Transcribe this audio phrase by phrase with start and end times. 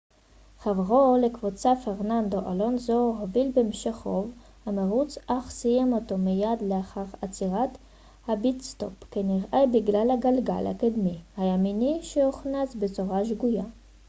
[0.59, 4.31] חברו לקבוצה פרננדו אלונסו הוביל במשך רוב
[4.65, 7.69] המרוץ אך סיים אותו מיד לאחר עצירת
[8.27, 13.63] הפיט-סטופ כנראה בגלל הגלגל הקדמי הימני שהוכנס בצורה שגויה